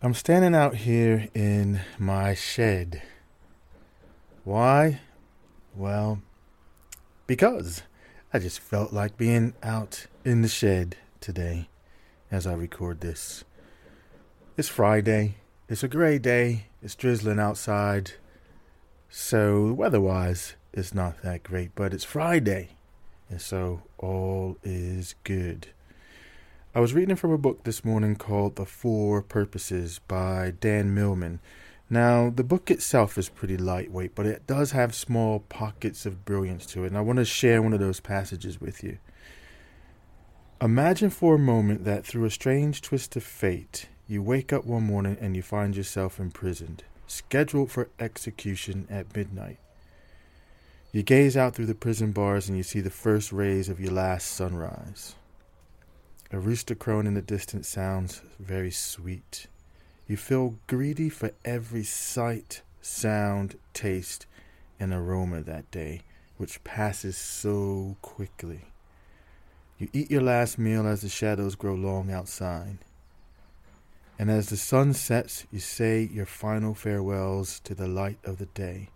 [0.00, 3.02] I'm standing out here in my shed.
[4.44, 5.00] Why?
[5.74, 6.22] Well,
[7.26, 7.82] because
[8.32, 11.68] I just felt like being out in the shed today
[12.30, 13.42] as I record this.
[14.56, 15.34] It's Friday.
[15.68, 16.66] It's a gray day.
[16.80, 18.12] It's drizzling outside.
[19.08, 22.68] So, weather wise, it's not that great, but it's Friday.
[23.28, 25.70] And so, all is good.
[26.78, 31.40] I was reading from a book this morning called The Four Purposes by Dan Millman.
[31.90, 36.66] Now, the book itself is pretty lightweight, but it does have small pockets of brilliance
[36.66, 38.98] to it, and I want to share one of those passages with you.
[40.62, 44.84] Imagine for a moment that through a strange twist of fate, you wake up one
[44.84, 49.58] morning and you find yourself imprisoned, scheduled for execution at midnight.
[50.92, 53.90] You gaze out through the prison bars and you see the first rays of your
[53.90, 55.16] last sunrise.
[56.30, 59.46] A rooster crowing in the distance sounds very sweet.
[60.06, 64.26] You feel greedy for every sight, sound, taste,
[64.78, 66.02] and aroma that day,
[66.36, 68.66] which passes so quickly.
[69.78, 72.76] You eat your last meal as the shadows grow long outside.
[74.18, 78.46] And as the sun sets, you say your final farewells to the light of the
[78.46, 78.90] day,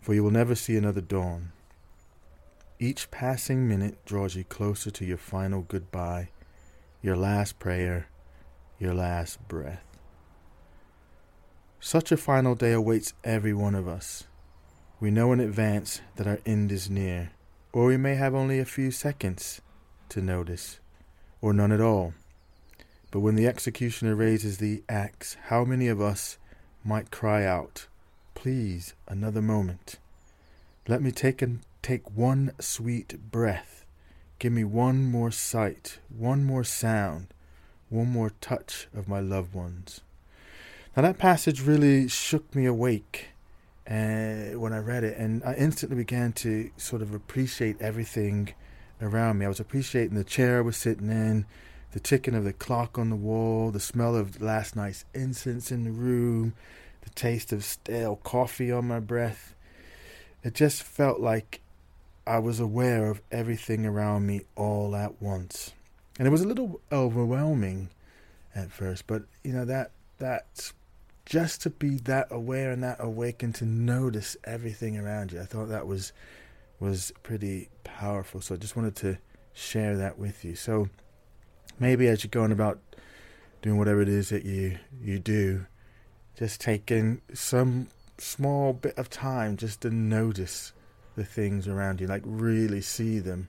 [0.00, 1.52] for you will never see another dawn.
[2.80, 6.30] Each passing minute draws you closer to your final goodbye
[7.02, 8.06] your last prayer,
[8.78, 9.84] your last breath.
[11.80, 14.24] Such a final day awaits every one of us.
[15.00, 17.32] We know in advance that our end is near,
[17.72, 19.60] or we may have only a few seconds
[20.10, 20.78] to notice,
[21.40, 22.14] or none at all.
[23.10, 26.38] But when the executioner raises the axe, how many of us
[26.84, 27.88] might cry out,
[28.34, 29.98] Please, another moment.
[30.88, 33.81] Let me take and take one sweet breath
[34.42, 37.28] Give me one more sight, one more sound,
[37.90, 40.00] one more touch of my loved ones.
[40.96, 43.28] Now, that passage really shook me awake
[43.88, 48.52] uh, when I read it, and I instantly began to sort of appreciate everything
[49.00, 49.46] around me.
[49.46, 51.46] I was appreciating the chair I was sitting in,
[51.92, 55.84] the ticking of the clock on the wall, the smell of last night's incense in
[55.84, 56.54] the room,
[57.02, 59.54] the taste of stale coffee on my breath.
[60.42, 61.60] It just felt like
[62.26, 65.72] I was aware of everything around me all at once.
[66.18, 67.88] And it was a little overwhelming
[68.54, 70.72] at first, but you know that that's
[71.24, 75.40] just to be that aware and that awakened to notice everything around you.
[75.40, 76.12] I thought that was
[76.78, 78.40] was pretty powerful.
[78.40, 79.18] So I just wanted to
[79.54, 80.54] share that with you.
[80.54, 80.88] So
[81.78, 82.80] maybe as you're going about
[83.62, 85.66] doing whatever it is that you you do,
[86.38, 90.72] just taking some small bit of time just to notice
[91.16, 93.48] the things around you, like really see them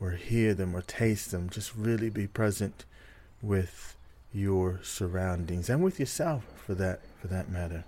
[0.00, 1.48] or hear them or taste them.
[1.48, 2.84] Just really be present
[3.42, 3.96] with
[4.32, 7.84] your surroundings and with yourself for that for that matter.